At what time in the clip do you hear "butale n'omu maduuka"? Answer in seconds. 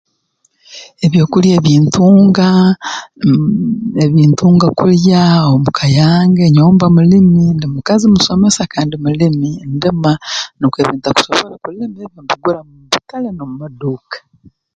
12.91-14.17